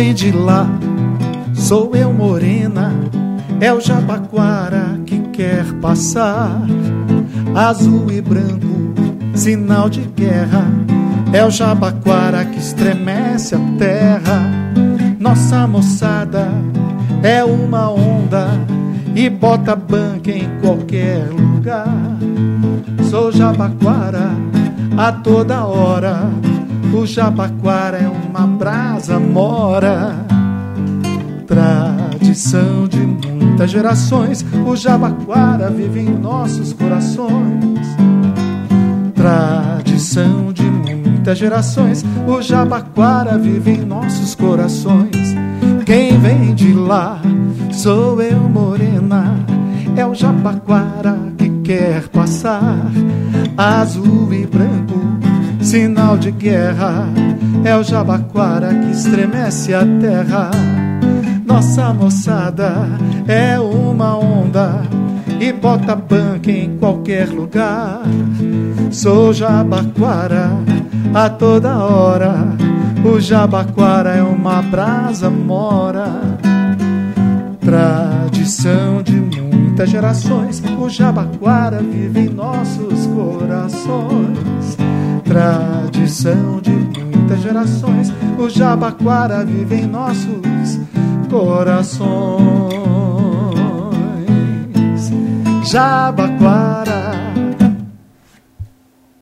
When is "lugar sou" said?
21.28-23.30, 67.28-69.32